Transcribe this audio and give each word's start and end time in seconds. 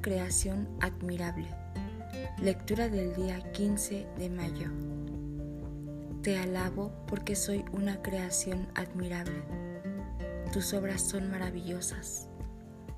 creación 0.00 0.66
admirable. 0.80 1.46
Lectura 2.40 2.88
del 2.88 3.14
día 3.14 3.38
15 3.52 4.06
de 4.18 4.30
mayo. 4.30 4.70
Te 6.22 6.38
alabo 6.38 6.90
porque 7.06 7.36
soy 7.36 7.64
una 7.72 8.00
creación 8.00 8.66
admirable. 8.74 9.42
Tus 10.54 10.72
obras 10.72 11.02
son 11.02 11.30
maravillosas 11.30 12.28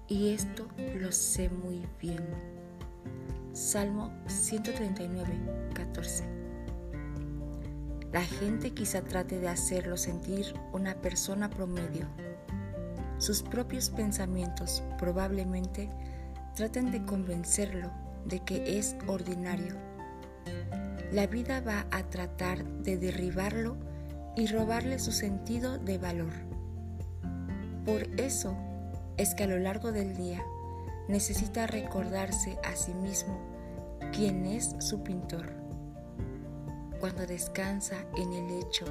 y 0.07 0.33
esto 0.33 0.69
lo 0.95 1.11
sé 1.11 1.51
muy 1.51 1.85
bien. 2.01 2.25
Salmo 3.53 4.13
139, 4.29 5.73
14. 5.75 6.25
La 8.13 8.23
gente 8.23 8.71
quizá 8.71 9.03
trate 9.03 9.41
de 9.41 9.49
hacerlo 9.49 9.97
sentir 9.97 10.55
una 10.73 10.95
persona 10.95 11.51
promedio. 11.51 12.07
Sus 13.19 13.43
propios 13.43 13.91
pensamientos 13.91 14.85
probablemente 14.99 15.91
traten 16.61 16.91
de 16.91 17.03
convencerlo 17.07 17.91
de 18.27 18.41
que 18.41 18.79
es 18.79 18.95
ordinario. 19.07 19.77
La 21.11 21.27
vida 21.27 21.63
va 21.63 21.87
a 21.91 22.03
tratar 22.03 22.63
de 22.83 22.99
derribarlo 22.99 23.79
y 24.37 24.47
robarle 24.47 24.99
su 24.99 25.11
sentido 25.11 25.79
de 25.79 25.97
valor. 25.97 26.35
Por 27.87 28.03
eso 28.21 28.55
es 29.17 29.35
que 29.35 29.45
a 29.45 29.47
lo 29.47 29.59
largo 29.59 29.91
del 29.91 30.15
día 30.15 30.45
necesita 31.09 31.67
recordarse 31.67 32.59
a 32.63 32.77
sí 32.77 32.93
mismo 32.93 33.41
quién 34.13 34.45
es 34.45 34.77
su 34.81 35.03
pintor. 35.03 35.55
Cuando 37.01 37.27
descansa 37.27 38.05
en 38.19 38.35
el 38.35 38.61
hecho 38.61 38.85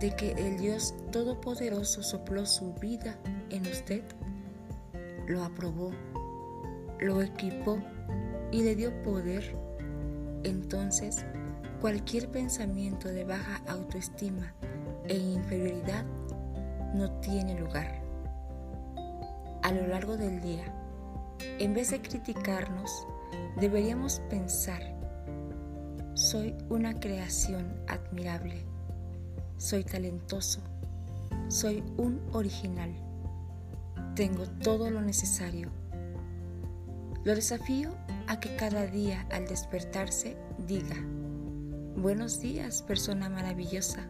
de 0.00 0.16
que 0.16 0.32
el 0.32 0.56
Dios 0.56 0.94
Todopoderoso 1.12 2.02
sopló 2.02 2.46
su 2.46 2.72
vida 2.72 3.18
en 3.50 3.66
usted, 3.66 4.04
lo 5.26 5.44
aprobó, 5.44 5.92
lo 7.00 7.22
equipó 7.22 7.78
y 8.50 8.62
le 8.62 8.74
dio 8.74 9.02
poder, 9.02 9.54
entonces 10.44 11.24
cualquier 11.80 12.28
pensamiento 12.30 13.08
de 13.08 13.24
baja 13.24 13.62
autoestima 13.68 14.54
e 15.06 15.16
inferioridad 15.16 16.04
no 16.94 17.10
tiene 17.20 17.58
lugar. 17.58 18.02
A 19.62 19.72
lo 19.72 19.86
largo 19.86 20.16
del 20.16 20.40
día, 20.40 20.64
en 21.58 21.74
vez 21.74 21.90
de 21.90 22.00
criticarnos, 22.00 23.06
deberíamos 23.60 24.20
pensar, 24.30 24.82
soy 26.14 26.54
una 26.68 26.98
creación 26.98 27.80
admirable, 27.86 28.64
soy 29.56 29.84
talentoso, 29.84 30.60
soy 31.48 31.84
un 31.96 32.20
original, 32.32 32.92
tengo 34.14 34.44
todo 34.62 34.90
lo 34.90 35.00
necesario. 35.00 35.70
Lo 37.24 37.34
desafío 37.34 37.90
a 38.28 38.38
que 38.38 38.54
cada 38.56 38.86
día 38.86 39.26
al 39.30 39.46
despertarse 39.48 40.36
diga, 40.66 40.96
buenos 41.96 42.40
días 42.40 42.82
persona 42.82 43.28
maravillosa. 43.28 44.06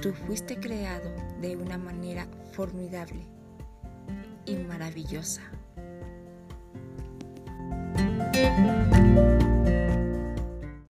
Tú 0.00 0.12
fuiste 0.12 0.60
creado 0.60 1.10
de 1.40 1.56
una 1.56 1.78
manera 1.78 2.28
formidable 2.52 3.26
y 4.44 4.56
maravillosa. 4.56 5.40